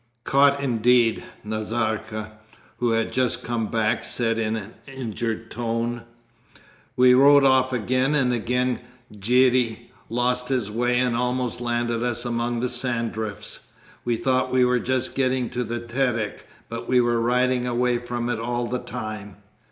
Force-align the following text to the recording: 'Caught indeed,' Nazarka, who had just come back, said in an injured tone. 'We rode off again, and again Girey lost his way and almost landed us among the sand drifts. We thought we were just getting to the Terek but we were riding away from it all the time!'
'Caught 0.23 0.59
indeed,' 0.61 1.23
Nazarka, 1.43 2.31
who 2.77 2.89
had 2.89 3.13
just 3.13 3.43
come 3.43 3.67
back, 3.67 4.03
said 4.03 4.39
in 4.39 4.55
an 4.55 4.73
injured 4.87 5.51
tone. 5.51 6.05
'We 6.95 7.13
rode 7.13 7.43
off 7.43 7.71
again, 7.71 8.15
and 8.15 8.33
again 8.33 8.79
Girey 9.19 9.91
lost 10.09 10.47
his 10.47 10.71
way 10.71 10.97
and 10.97 11.15
almost 11.15 11.61
landed 11.61 12.01
us 12.01 12.25
among 12.25 12.61
the 12.61 12.67
sand 12.69 13.11
drifts. 13.11 13.59
We 14.03 14.15
thought 14.15 14.51
we 14.51 14.65
were 14.65 14.79
just 14.79 15.13
getting 15.13 15.51
to 15.51 15.63
the 15.63 15.79
Terek 15.79 16.47
but 16.67 16.87
we 16.89 16.99
were 16.99 17.21
riding 17.21 17.67
away 17.67 17.99
from 17.99 18.27
it 18.27 18.39
all 18.39 18.65
the 18.65 18.79
time!' 18.79 19.35